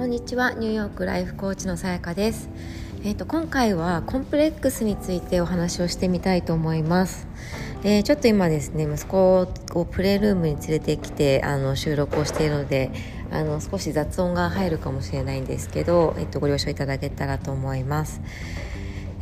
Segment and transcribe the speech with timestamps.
[0.00, 0.54] こんにちは。
[0.54, 2.48] ニューヨークライフコーチのさやかです。
[3.04, 7.26] えーと、今回はコンプレックスについてお話をしてみたいと思います、
[7.84, 12.90] えー、ちょっと今ですね息子をプレールームに連れてきてあの収録をしているので
[13.30, 18.22] あの少し雑音が入るかもしれないんですけど、えーとご了承いただけたらと思います。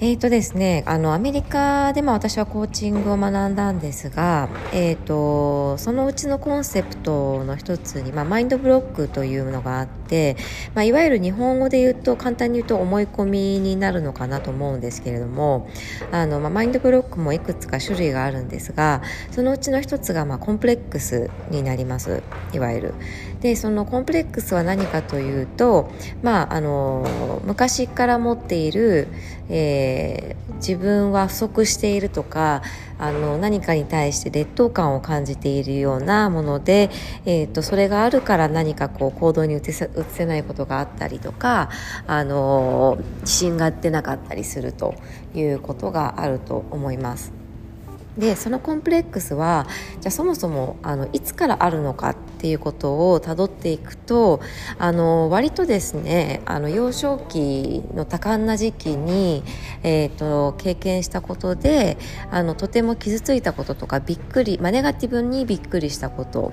[0.01, 10.37] えーとですね、あのアメリカでも私はコーチングを学んだんですが、えーと、そのうちのコンセプトの一つに、まあ、マインドブロックというのがあって、
[10.77, 15.69] まあ、いわゆる日本語で言うと簡単に言うと思い込みになるのかなと思うんですけれども
[16.13, 22.23] あの、まあ、マインドブロックもいくつか種類があるんですがそのうちの一つが、まあ、コンプレックスになります
[22.53, 22.95] いわゆる。
[23.41, 25.91] でそのコンプレックスは何かというと、
[26.23, 29.07] まあ、あの昔から持っている、
[29.49, 32.63] えー、自分は不足しているとか
[32.99, 36.91] あの何かに対して劣等感を感じているようなもので、
[37.25, 41.71] えーと、それがあるから何かこう行動に移せ移せないことがあったりとか
[42.07, 44.95] あの自信が出なかったりすると
[45.35, 47.38] いうことがあると思います。
[48.19, 49.67] でそのコンプレックスは
[50.01, 54.41] じゃあそもそもあのいつからあるのかっていうことをたどっていくと
[54.79, 59.45] あの割とですねあの幼少期の多感な時期に、
[59.85, 61.97] えーと、経験したことで
[62.31, 66.53] あのとても傷ついたこととかびっくり、まあ、ネガティブにびっくりしたこと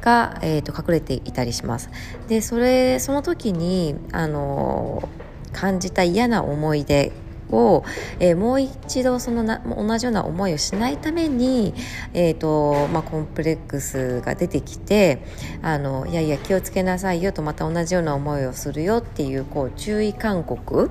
[0.00, 1.90] が、えーと、と隠れていたりします。
[2.26, 5.08] でそれその時にあの
[5.52, 7.12] 感じた嫌な思い出
[7.50, 7.84] を、
[8.20, 11.74] えー、もう一度そのな同じような思いをしないために、
[12.14, 15.22] えーとまあ、コンプレックスが出てきて
[15.62, 20.90] あのいやいや気をつけなさいよとまた同じような思いをするよっていうこう注意勧告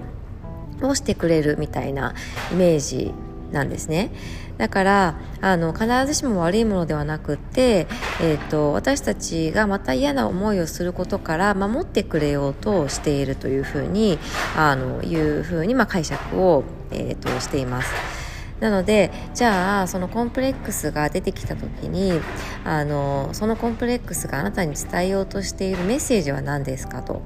[0.81, 2.13] をしてくれるみたいな
[2.51, 3.13] イメージ
[3.51, 4.11] なんですね。
[4.57, 7.87] だからあの必ずしも悪いものではなくて、
[8.21, 14.17] えーと、私たちがまた嫌な思いをすることから守ってくれようとしているというふうに
[14.55, 18.17] あのいうふうに、まあ、解釈を、えーと、としています。
[18.59, 22.19] なのでじゃあそのコンプレックスが出てきた時に
[22.65, 27.21] あのそのコンプレックスがあなたに伝えようとしているメッセージは何ですかと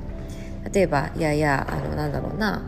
[0.74, 2.68] 例えばいやいやあのなんだろうな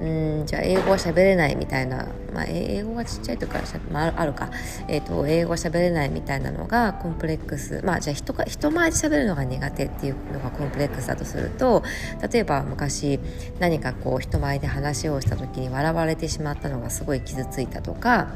[0.00, 4.50] うんじゃあ英語は喋れないみたいな、まあ、英語がちっちゃい時からまあ、あるか、
[4.86, 7.82] えーと、英語は喋れないみたいなのがコンプレックス。
[7.84, 11.82] まあじゃあ人か人前で喋るのが苦手っていうのがコンプレックスだとすると
[12.32, 13.18] 例えば昔
[13.58, 18.28] 何かこう人前で話をした時に笑われてしまったのがすごい傷ついたとか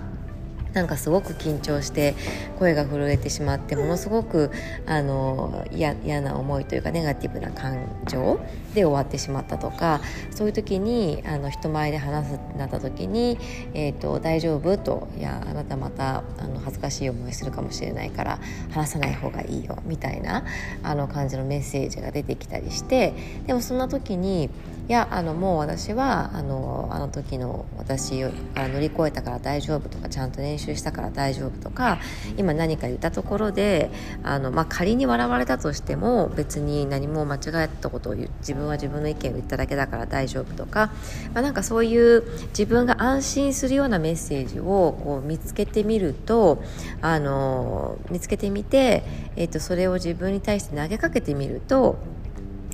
[0.72, 2.14] なんかすごく緊張して
[2.58, 4.50] 声が震えてしまってものすごく
[4.86, 8.40] あの嫌な思いというかネガティブな感情
[8.74, 10.00] で終わってしまったとか
[10.30, 13.38] そういう時にあの人前で話すなった時に、
[13.74, 18.38] えーと「大丈夫?」と「いやあなたまたあの恥ずかしい思いするかもしれないから
[18.70, 20.44] 話さない方がいいよ」みたいな
[20.82, 23.12] あの感じのメッセージが出てきたりして
[23.46, 24.48] でもそんな時に
[24.88, 31.98] いやあのもう私はあのあの時の私を乗り越えたから大丈夫とかちゃんと練習したから大丈夫とか
[32.36, 33.90] 今何か言ったところで
[34.24, 40.90] あの、まあ、仮に笑われたとしても別に何も間違ったことを自分は自分の意見を言っただけだから大丈夫とか、
[41.32, 46.60] まあ、なんかそういう自分が安心するようなメッセージをこう見つけてみると
[47.00, 49.04] あの見つけてみて、
[49.36, 51.98] えー、とそれを自分に対して投げかけてみると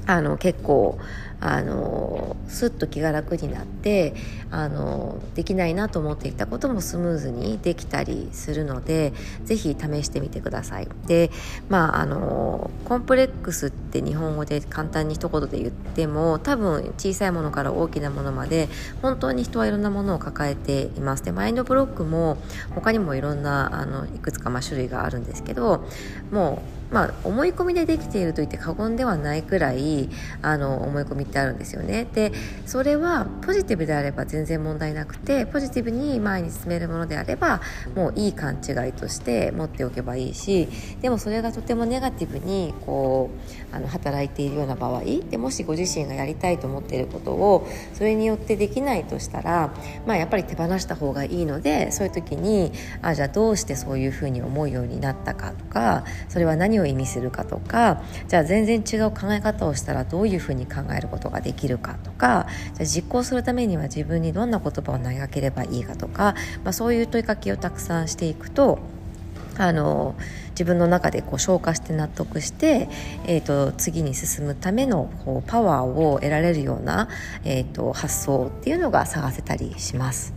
[0.09, 0.99] あの結構
[1.41, 4.15] あのすっと気が楽になって
[4.51, 9.13] あのできないなと思っていたこともスムーズにできたりするので
[9.45, 10.89] ぜひ試してみてください。
[11.07, 11.31] で
[11.69, 18.69] まああのコンプレックスって日本語で簡単に一言で言っても多分小さいものから大きなものまで
[19.03, 21.23] 本当に人はいろんなものを抱えています。
[21.23, 22.39] でマインドブロックも
[22.75, 25.85] 他にもいろんなあのいくつかま種類があるんですけど
[26.33, 30.09] もうまあ、思い込みでできていると言って過言ではないくらい
[30.43, 32.07] あの思い込みってあるんですよね。
[32.15, 32.33] で
[32.67, 37.61] それはポジティブであれば全然問題なくてポジティブに前に進めるものであれば
[37.95, 40.69] もういい勘違いとして持っておけばいいし
[41.01, 43.31] でもそれがとてもネガティブにこ
[43.73, 49.73] うあの働いているような場合でもしご自身がやりたいと思っていることをそれによってできないとしたら、
[50.07, 52.73] まあ、やっぱり手放した方がいいのでそういう時に
[53.03, 66.35] あじゃあどうしてそういうふうに思うようになったかとかそれは何を意味するかとかじゃあ全然違う考え方をしたらどういうふうに考えることができるかとかじゃあ実行するためには自分にどんな言葉を投げかければいいかとか、
[66.65, 68.79] まあ、そういう問いかけをたくさんしていくと
[69.59, 70.15] あの
[70.51, 72.89] 自分の中でこう消化して納得して、
[73.27, 77.09] えーと、次に進むためのこうパワーを得られるような、
[77.45, 80.35] えーと発想っていうのが探せたりします。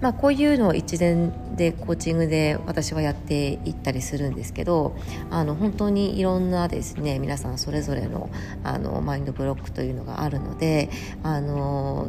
[0.00, 4.94] まあ、こういうのを一連でコーチングで私はやっていったりするんですけど
[5.30, 8.30] あの本当にいろんなですね皆さんそれぞれの
[8.62, 10.90] あのマインドブロックというのがあるので
[11.22, 12.08] あの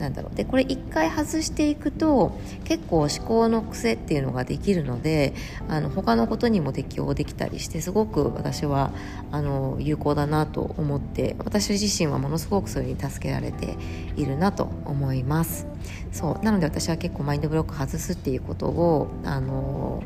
[0.00, 0.34] なんだろう。
[0.34, 5.34] でこれ一回外していくと結構思考の癖っていうのができるので
[5.68, 8.92] あの他のことにも適応できたりしてすごく私は
[9.30, 13.76] あの有効だなと思って私自身はものすごくそれに助けられて
[14.16, 15.66] いるなと思います。
[16.12, 16.44] そう。
[16.44, 20.02] なので私は結構マインドブロック外すっていうことをあの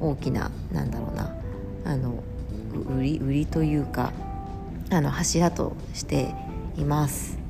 [0.00, 1.34] 大きななんだろうな
[1.84, 2.22] あの
[2.96, 4.12] 売り売りというか
[4.90, 6.34] あの柱として
[6.76, 7.43] います。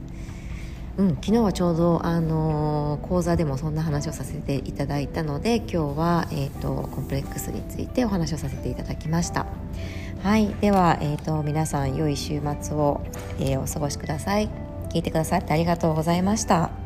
[0.96, 9.46] うん、昨日はちょうど、あのー、講座でもそんな話をさせていただいたので今日は、えーと、コンプレックスについてお話をさせていただきました。
[10.22, 13.02] はいでは、えーと、皆さん良い週末を、
[13.40, 14.48] えー、お過ごしください。
[14.90, 16.83] 聞いてくださってありがとうございました。